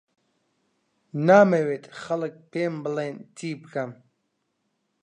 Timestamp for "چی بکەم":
3.37-3.91